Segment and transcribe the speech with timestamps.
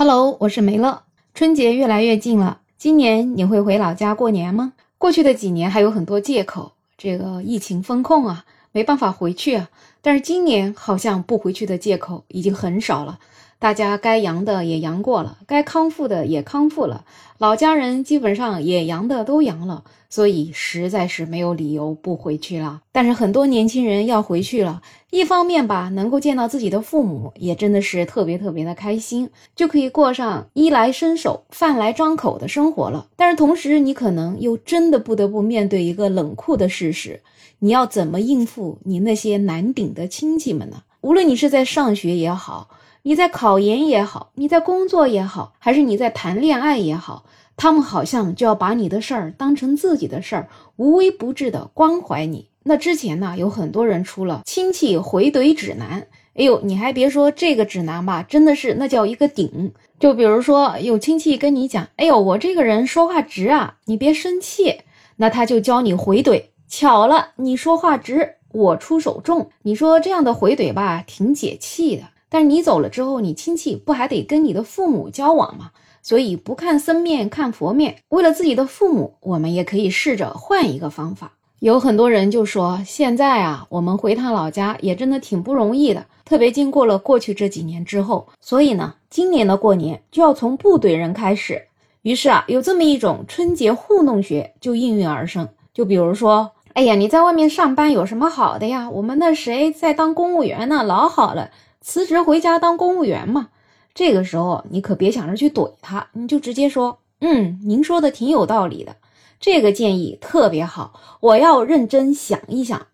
[0.00, 1.02] Hello，我是梅乐。
[1.34, 4.74] 春节越来越近了，今年你会回老家过年吗？
[4.96, 8.44] 过去的几年还有很多借口，这个疫情风控啊，
[8.78, 9.70] 没办法回去啊。
[10.02, 13.18] 但是今年好像不回去的借口已经很少了。
[13.58, 17.04] 大家该阳的也阳过了，该康复的也康复了，
[17.38, 22.82] 老家人基本上也阳的都阳了，所以实在是没有理由不回去了。
[22.92, 33.08] 但是很多年轻人要回去了，一方面吧，能够见到自己的父母，也真的是特别特别的开心，就可以过上衣来伸手、饭来张口的生活了。
[33.16, 37.20] 但是同时，你可能又真的不得不面对一个冷酷的事实：
[37.60, 40.82] 你要怎么应付你那些难顶的亲戚们呢？
[41.00, 42.70] 无论你是在上学也好。
[43.02, 47.24] 你在考研也好，你在工作也好，还是你在谈恋爱也好，
[47.56, 52.48] 他们好像就要把你的事儿当成自己的事儿，无微不至的关怀你。
[52.64, 59.72] 那之前呢，有很多人出了亲戚回怼指南，哎呦，你还别说这个指南吧，真的是那叫一个顶。
[59.98, 64.80] 就比如说有亲戚跟你讲，哎呦，我这个人说话直啊，你别生气，
[65.16, 66.42] 那他就教你回怼。
[66.68, 69.48] 巧了，你说话直，我出手重。
[69.62, 72.02] 你说这样的回怼吧，挺解气的。
[72.28, 75.70] 但是你走了之后，你亲戚不还得跟你的父母交往吗？
[76.02, 81.32] 所以不看僧面看佛面，为了自己的父母，我们也可以试着换一个方法。
[81.60, 91.62] 有很多人就说，现在啊，我们回趟老家也真的挺不容易的，特别经过了过去这几年之后，所以呢，今年的过年就要从不怼人开始。
[92.02, 95.48] 于是啊，有这么一种春节糊弄学就应运而生。
[95.74, 98.88] 就比如说，哎呀，你在外面上班有什么好的呀？
[98.88, 101.50] 我们那谁在当公务员呢，老好了。
[101.80, 103.48] 辞职回家当公务员嘛？
[103.94, 108.94] 这个时候你可别想着去怼他，你就直接说：“嗯，您说的挺有道理的，
[109.40, 112.86] 这个建议特别好，我要认真想一想。”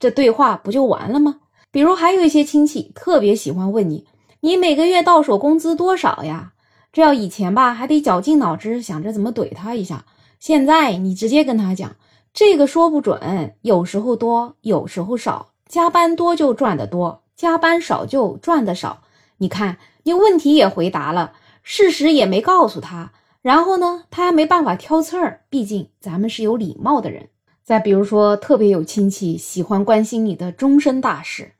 [0.00, 1.36] 这对话不就完了吗？
[1.70, 4.04] 比如还有一些亲戚特别喜欢问你
[4.42, 6.54] ：“你每个月到手工资多少呀？”
[6.92, 10.04] 这要以前吧，还得绞尽脑汁想着怎么怼他一下。
[10.40, 11.94] 现在你直接跟他讲
[12.38, 19.02] ：“这个说不准，有时候多，有时候少，加班多就赚得多。”加班少就赚的少，
[19.38, 21.32] 你看你问题也回答了，
[21.64, 23.10] 事实也没告诉他，
[23.42, 27.28] 然后呢，他还没办法挑刺儿，毕竟咱们是有礼貌的人。
[27.64, 31.54] 再比如说，特别有亲戚喜欢关心你的终身大事，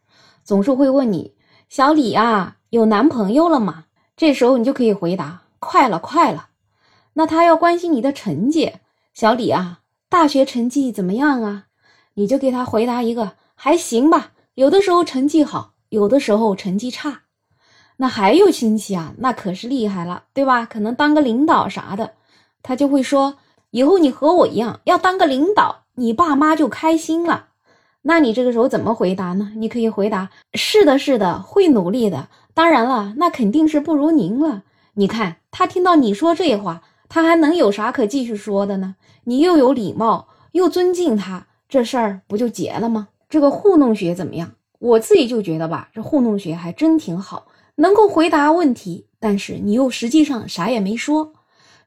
[0.45, 1.35] 总是会问你
[1.69, 6.51] ：“小李啊，有男朋友了吗？”这时候你就可以回答：“快了，快了。”
[7.15, 8.75] 那他要关心你的成绩，
[9.13, 9.81] 小李啊，
[10.11, 11.65] 大学成绩怎么样啊？
[12.15, 17.23] 你就给他回答一个：“还行吧。”有的时候成绩好，有的时候成绩差，
[17.99, 20.65] 那还有亲戚啊，那可是厉害了，对吧？
[20.65, 22.15] 可能当个领导啥的，
[22.63, 23.37] 他就会说，
[23.71, 27.49] 以后你和我一样要当个领导，你爸妈就开心了。
[28.03, 29.53] 那你这个时候怎么回答呢？
[29.57, 32.29] 你可以回答：是的，是的，会努力的。
[32.55, 34.63] 当然了，那肯定是不如您了。
[34.95, 38.97] 你看他听到你说这话，他还能有啥可继续说的呢？
[39.25, 43.09] 你又有礼貌，又尊敬他，这事儿不就结了吗？
[43.29, 44.53] 这个糊弄学怎么样？
[44.79, 47.47] 我自己就觉得吧，这糊弄学还真挺好，
[47.77, 51.33] 能够回答问题，但是你又实际上啥也没说。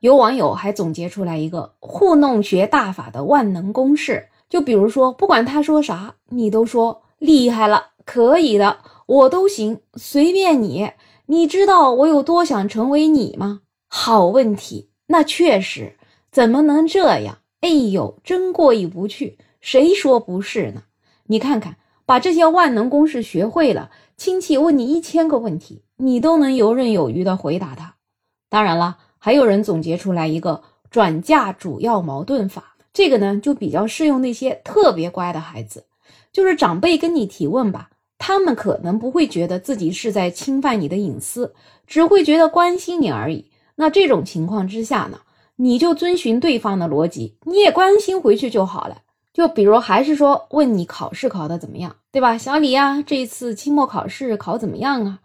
[0.02, 10.92] 有网友还总结出来一个糊弄学大法的万能公式，就比如说，不管他说啥，你都说厉害了，可以的，我都行，随便你。
[11.28, 13.62] 你知道我有多想成为你吗？
[13.88, 15.98] 好问题，那确实，
[16.32, 17.40] 怎么能这样？
[17.60, 20.84] 哎呦，真过意不去，谁说不是呢？
[21.28, 27.96] 你看看，把这些万能公式学会了，亲戚问你一千个问题，你都能游刃有余地回答他。
[28.50, 35.88] 当然了，还有人总结出来一个转嫁主要矛盾法，这个呢就比较适用那些特别乖的孩子，
[36.32, 41.54] 就是长辈跟你提问吧，他们可能不会觉得自己是在侵犯你的隐私，
[41.86, 43.51] 只会觉得关心你而已。
[43.82, 45.22] 那这种情况之下呢，
[45.56, 48.98] 你就遵循对方的逻辑，你也关心回去就好了。
[49.34, 52.38] 就比如，还是说问你考试考的怎么样，对吧？
[52.38, 55.20] 小李呀，这次期末考试考怎么样啊？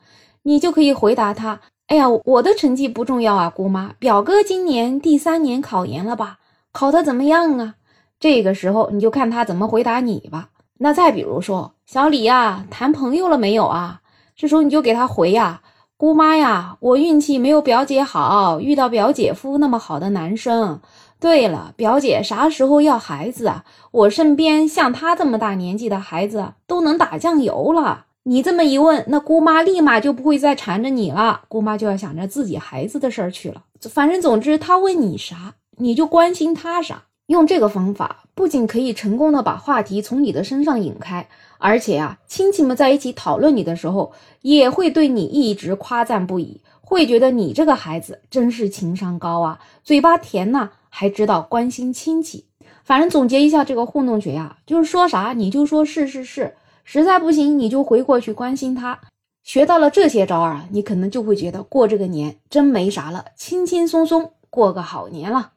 [0.44, 6.38] 你就可以回答他：哎呀，我的成绩不重要啊，姑妈，表哥今年第三年考研了吧？
[6.72, 7.74] 考的怎么样啊？
[8.18, 10.48] 这个时候你就看他怎么回答你吧。
[10.78, 14.00] 那再比如说，小李呀，谈朋友了没有啊？
[14.34, 15.60] 这时候你就给他回呀：
[15.98, 20.78] 姑妈呀，我运气没有表姐好，遇到表姐夫那么好的男生。
[21.18, 23.64] 对了，表姐啥时候要孩子啊？
[23.92, 28.04] 我身边像她这么大年纪的孩子都能打酱油了。
[28.24, 33.62] 你这么一问，那姑妈立马就不会再缠着你了，姑妈就要想着自己孩子的事儿去了。
[33.88, 37.04] 反正总之，她问你啥，你就关心她啥。
[37.26, 41.28] 用这个方法，不仅可以成功的把话题从你的身上引开，
[41.58, 44.12] 而且啊，亲戚们在一起讨论你的时候，
[44.42, 46.60] 也会对你一直夸赞不已。
[46.80, 52.44] 会觉得你这个孩子真是情商高啊，嘴巴甜呐，还知道关心亲戚。
[52.84, 59.00] 反正总结一下这个互动学呀，就是说啥你就说是是是，实在不行你就回过去关心他。
[59.42, 65.54] 学到了这些招啊，你可能就会觉得过这个年真没啥了，轻轻松松过个好年了。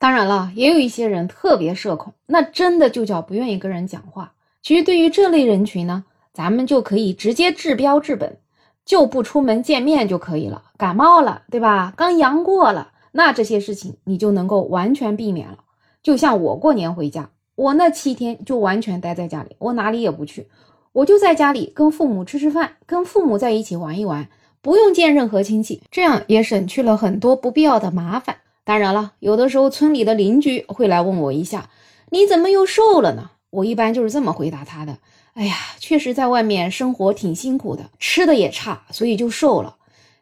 [0.00, 4.32] 当然了，也有一些人特别社恐，那真的就叫不愿意跟人讲话。
[4.62, 8.38] 其实对于这类人群呢，咱们就可以直接治标治本，
[8.86, 10.62] 就不出门见面就可以了。
[10.78, 11.92] 感冒了，对吧？
[11.94, 15.58] 刚阳过了，那这些事情你就能够完全避免了。
[16.02, 20.48] 就像我过年回家，我那七天就完全待在家里，我哪里也不去，
[20.92, 24.28] 我就在家里跟父母吃吃饭，跟父母在一起玩一玩，
[24.62, 28.36] 不用见任何亲戚，这样也省去了很多不必要的麻烦。
[28.70, 31.70] 当然了，有的时候村里的邻居会来问我一下
[32.10, 34.98] ：“你怎么又瘦了呢？”我一般就是这么回答他的
[35.34, 39.74] ：“哎呀，确实在外面生活挺辛苦的，吃的也差，所以就瘦了。”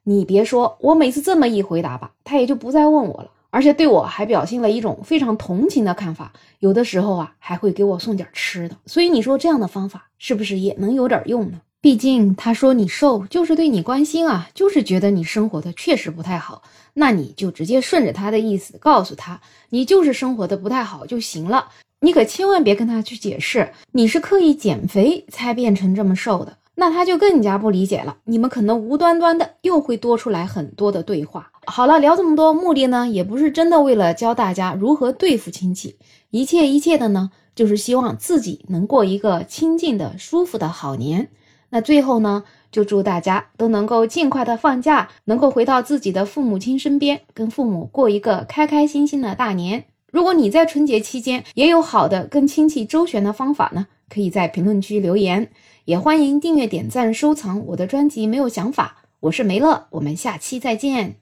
[0.05, 6.33] 你别说，我每次这么一回答吧，他也就不再问我了，而且对我还表现了一种非常同情的看法。
[6.61, 8.79] 有的时候啊，还会给我送点吃的。
[8.87, 11.61] 所以你说这样的方法是不是也能有点用呢？
[11.81, 16.63] 毕竟他说你瘦就是对你关心啊，就是觉得你生活的确实不太好，
[16.95, 19.41] 那你就直接顺着他的意思告诉他，
[19.71, 21.69] 你就是生活的不太好就行了。
[22.01, 28.17] 你可千万别跟他去解释你是刻意减肥才变成这么瘦的，那他就更加不理解了。
[28.25, 31.51] 你们可能无端端的又会多出来很多的对话。
[31.67, 35.97] 好了，聊这么多，目的呢也不是真的为了教大家如何对付亲戚，
[36.31, 41.29] 一切一切的呢，就是希望自己能过一个清静的、舒服的好年。
[41.71, 49.85] 那最后呢，就祝大家都能够尽快的放假，能够回到自己的父母亲身边，跟父母过一个开开心心的大年。
[50.11, 55.51] 如果你在春节期间也有好的跟亲戚周旋的方法呢，可以在评论区留言，
[55.85, 58.27] 也欢迎订阅、点赞、收藏我的专辑。
[58.27, 61.19] 没有想法，我是梅乐，我们下期再见。